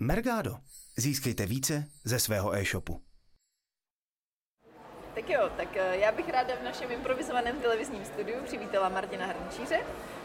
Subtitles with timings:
[0.00, 0.56] Mergado.
[0.96, 3.00] Získejte více ze svého e-shopu.
[5.14, 9.80] Tak jo, tak eh, já bych ráda v našem improvizovaném televizním studiu přivítala Martina Hrnčíře,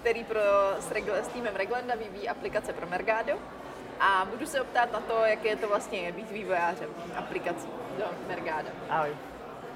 [0.00, 0.40] který pro,
[0.80, 3.32] s, Regle, s týmem Reglanda vyvíjí aplikace pro Mergado.
[4.00, 7.68] A budu se optát na to, jak je to vlastně být vývojářem aplikací
[7.98, 8.68] do Mergado.
[8.88, 9.10] Ahoj.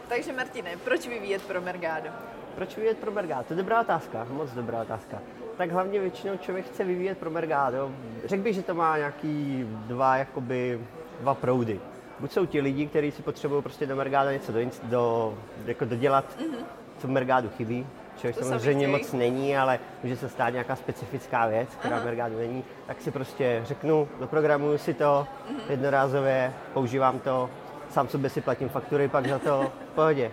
[0.08, 2.10] Takže Martine, proč vyvíjet pro Mergado?
[2.54, 3.44] Proč vyvíjet pro Mergado?
[3.44, 5.22] To je dobrá otázka, moc dobrá otázka.
[5.58, 7.90] Tak hlavně většinou člověk chce vyvíjet pro Mergado.
[8.24, 10.80] Řekl bych, že to má nějaký dva, jakoby,
[11.20, 11.80] dva proudy.
[12.20, 15.34] Buď jsou ti lidi, kteří si potřebují prostě do Mergado něco do, do,
[15.66, 16.64] jako dodělat, mm-hmm.
[16.98, 21.46] co v Mergado chybí, což To samozřejmě moc není, ale může se stát nějaká specifická
[21.46, 22.02] věc, která Aha.
[22.02, 25.60] v Mergado není, tak si prostě řeknu, doprogramuju si to Mhm.
[25.68, 27.50] jednorázově, používám to,
[27.90, 30.30] sám sobě si platím faktury pak za to, v pohodě.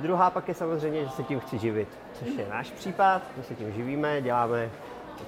[0.00, 3.54] Druhá pak je samozřejmě, že se tím chci živit, což je náš případ, my se
[3.54, 4.70] tím živíme, děláme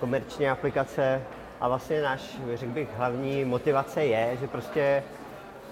[0.01, 1.23] komerční aplikace
[1.61, 5.03] a vlastně náš, řekl bych, hlavní motivace je, že prostě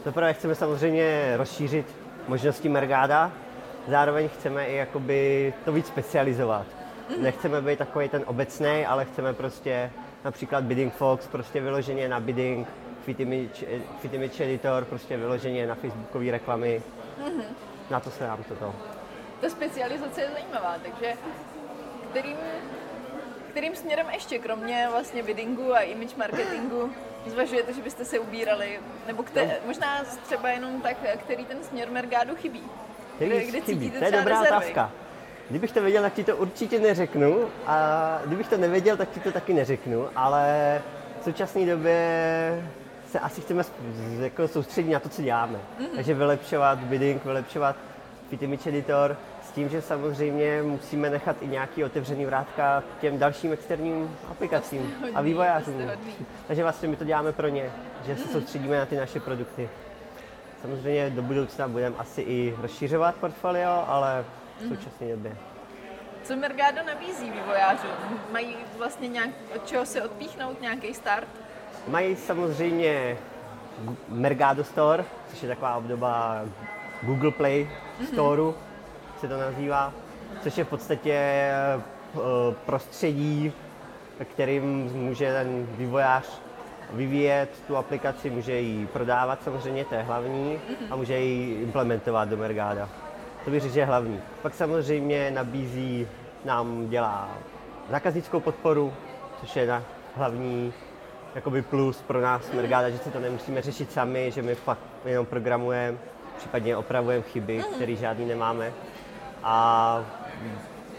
[0.05, 1.95] zaprvé chceme samozřejmě rozšířit
[2.29, 3.33] možnosti Mergáda,
[3.89, 6.67] zároveň chceme i jakoby to víc specializovat.
[7.21, 9.91] Nechceme být takový ten obecný, ale chceme prostě
[10.25, 12.69] například Bidding Fox, prostě vyloženě na bidding,
[13.05, 13.65] Fit Image,
[13.99, 16.83] Fit Image Editor, prostě vyloženě na facebookové reklamy.
[17.91, 18.75] Na to se nám toto.
[19.41, 21.13] Ta specializace je zajímavá, takže
[22.11, 22.37] kterým,
[23.51, 26.91] kterým směrem ještě, kromě vlastně biddingu a image marketingu,
[27.27, 28.81] zvažujete, že byste se ubírali?
[29.07, 32.63] Nebo kte, možná třeba jenom tak, který ten směr Mergádu chybí?
[33.17, 33.91] Který Kde- kde chybí?
[33.91, 34.57] To je dobrá rezervy?
[34.57, 34.91] otázka.
[35.51, 37.49] Kdybych to věděl, tak ti to určitě neřeknu.
[37.67, 40.09] A kdybych to nevěděl, tak ti to taky neřeknu.
[40.17, 40.83] Ale
[41.21, 41.99] v současné době
[43.11, 43.63] se asi chceme
[44.21, 45.59] jako soustředit na to, co děláme.
[45.79, 45.89] Mhm.
[45.97, 47.77] Takže vylepšovat bidding, vylepšovat
[48.31, 53.19] Fit Image Editor, s tím, že samozřejmě musíme nechat i nějaký otevřený vrátka k těm
[53.19, 55.75] dalším externím aplikacím a hodný, vývojářům.
[55.75, 56.15] jste hodný.
[56.47, 57.71] Takže vlastně my to děláme pro ně,
[58.07, 59.69] že se soustředíme na ty naše produkty.
[60.63, 64.25] Samozřejmě do budoucna budeme asi i rozšiřovat portfolio, ale
[64.61, 65.37] v současné době.
[66.23, 67.91] Co Mergado nabízí vývojářům?
[68.33, 71.29] Mají vlastně nějak, od čeho se odpíchnout, nějaký start?
[71.89, 73.19] Mají samozřejmě
[74.09, 76.43] Mergado Store, což je taková obdoba
[77.03, 77.71] Google Play
[78.05, 78.55] Storeu,
[79.21, 79.93] se to nazývá,
[80.43, 81.81] což je v podstatě eh,
[82.67, 83.53] prostředí,
[84.19, 86.41] ve kterým může ten vývojář
[86.93, 90.59] vyvíjet tu aplikaci, může ji prodávat samozřejmě, to je hlavní,
[90.91, 92.89] a může ji implementovat do Mergada.
[93.45, 94.21] To bych řekl, že je hlavní.
[94.43, 96.09] Pak samozřejmě nabízí,
[96.45, 97.29] nám dělá
[97.91, 98.93] zákaznickou podporu,
[99.41, 99.83] což je na
[100.17, 100.73] hlavní
[101.35, 105.27] jakoby plus pro nás Mergada, že si to nemusíme řešit sami, že my fakt jenom
[105.27, 105.99] programujeme,
[106.37, 108.73] případně opravujeme chyby, které žádný nemáme.
[109.43, 110.05] A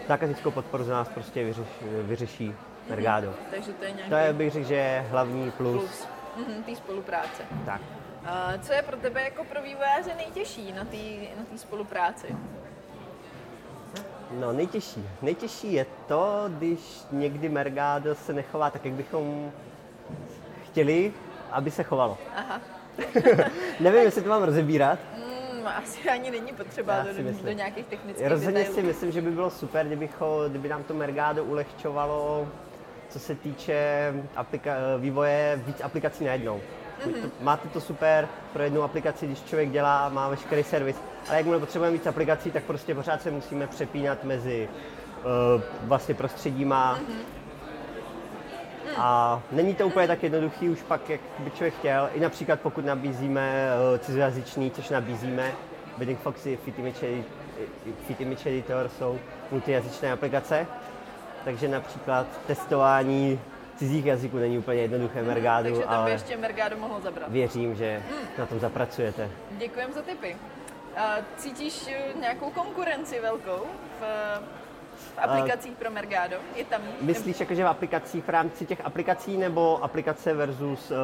[0.08, 1.68] zákaznickou podporu za nás prostě vyřeš,
[2.02, 2.54] vyřeší
[2.90, 3.34] Mergado.
[3.52, 5.84] Takže to je nějaký To je, bych řekl, že je hlavní plus.
[5.84, 7.44] plus mhm, té spolupráce.
[7.66, 7.82] Tak.
[8.26, 10.98] A co je pro tebe jako pro vývojáře nejtěžší na té
[11.38, 12.36] na té spolupráci?
[14.32, 15.10] No nejtěžší.
[15.22, 16.80] Nejtěžší je to, když
[17.12, 19.52] někdy Mergado se nechová tak, jak bychom
[20.66, 21.14] chtěli,
[21.52, 22.18] aby se chovalo.
[22.36, 22.62] Aha.
[23.80, 25.00] Nevím, jestli to mám rozebírat.
[25.70, 27.46] Hmm, asi ani není potřeba do, do, myslím.
[27.46, 28.76] do nějakých technických Rozhodně detailů.
[28.76, 32.48] si myslím, že by bylo super, kdybycho, kdyby nám to Mergado ulehčovalo,
[33.10, 36.62] co se týče aplika- vývoje víc aplikací najednou.
[37.06, 37.30] Mm-hmm.
[37.42, 40.96] Máte to super pro jednu aplikaci, když člověk dělá, má veškerý servis,
[41.28, 44.70] ale jakmile potřebujeme víc aplikací, tak prostě pořád se musíme přepínat mezi
[45.56, 47.00] uh, vlastně prostředíma.
[47.00, 47.37] Mm-hmm.
[48.98, 52.10] A není to úplně tak jednoduchý už pak, jak by člověk chtěl.
[52.14, 55.52] I například pokud nabízíme uh, cizojazyčný, což nabízíme,
[55.98, 56.58] Bidding Foxy,
[58.08, 59.20] Fit Image, Editor jsou
[59.52, 60.68] multijazyčné aplikace,
[61.46, 63.40] takže například testování
[63.76, 67.32] cizích jazyků není úplně jednoduché v Mergádu, Takže tam by ale ještě Mergado mohl zabrat.
[67.32, 68.04] věřím, že
[68.38, 69.30] na tom zapracujete.
[69.52, 70.36] Děkujeme za tipy.
[70.98, 73.66] A cítíš eh, nějakou konkurenci velkou
[74.00, 74.04] v,
[74.98, 76.36] v aplikacích pro Mergado?
[76.56, 76.82] Je tam?
[77.02, 80.98] Myslíš jakože v aplikacích, v rámci těch aplikací, nebo aplikace versus uh,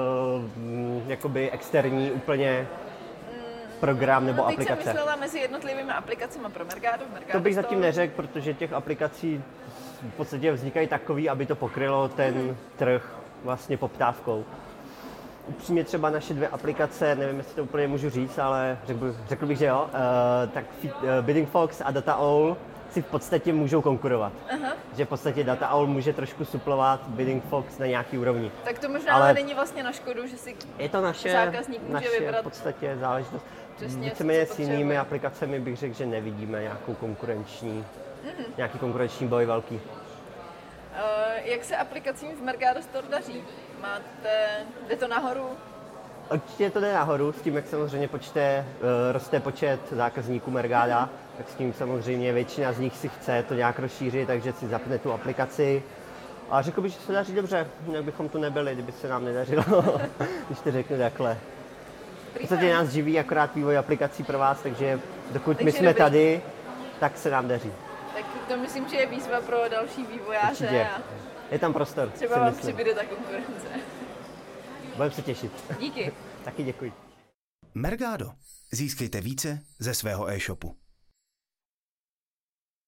[0.57, 2.67] mm, jakoby externí úplně
[3.79, 4.83] program nebo no, teď aplikace?
[4.83, 7.05] jsem myslela mezi jednotlivými aplikacemi pro Mergado.
[7.13, 9.43] Mergado To bych zatím neřekl, protože těch aplikací
[10.09, 14.45] v podstatě vznikají takový, aby to pokrylo ten trh vlastně poptávkou.
[15.47, 19.45] Upřímně třeba naše dvě aplikace, nevím, jestli to úplně můžu říct, ale řekl, bych- řekl
[19.45, 22.57] bych, že jo, eh, tak eh, Bidding Fox a Data Owl
[22.91, 24.33] si v podstatě můžou konkurovat.
[24.53, 24.73] Aha.
[24.97, 28.51] Že v podstatě Data Owl může trošku suplovat Bidding Fox na nějaký úrovni.
[28.63, 31.81] Tak to možná Ale- ale není vlastně na škodu, že si Je to naše, Zákazník
[31.81, 33.45] může naše vybrat v podstatě záležitost.
[33.75, 37.85] přesně, Víceméně s jinými aplikacemi bych řekl, že nevidíme nějakou konkurenční,
[38.23, 38.45] Mhm.
[38.57, 39.79] nějaký konkurenční boj velký.
[41.45, 43.43] Jak se aplikacím v Mercado Store daří?
[43.81, 44.47] Máte,
[44.87, 45.49] jde to nahoru?
[46.31, 48.65] Určitě to jde nahoru, s tím, jak samozřejmě počte, eh,
[49.11, 53.79] roste počet zákazníků Mergáda, tak s tím samozřejmě většina z nich si chce to nějak
[53.79, 55.83] rozšířit, takže si zapne tu aplikaci.
[56.49, 59.63] A řekl bych, že se daří dobře, jak bychom tu nebyli, kdyby se nám nedařilo,
[60.47, 61.37] když to řeknu takhle.
[62.35, 64.99] V podstatě nás živí akorát vývoj aplikací pro vás, takže
[65.31, 65.97] dokud my Takže jsme dobrý.
[66.03, 66.41] tady,
[66.99, 67.71] tak se nám daří.
[68.15, 70.87] Tak to myslím, že je výzva pro další vývojáře Určitě.
[70.97, 71.01] a
[71.51, 72.75] Je tam prostor, třeba vám myslím.
[72.75, 73.67] přibude ta konkurence.
[74.95, 75.51] Budeme se těšit.
[75.79, 76.11] Díky.
[76.43, 76.93] Taky děkuji.
[77.73, 78.31] Mergado.
[78.71, 80.75] Získejte více ze svého e-shopu.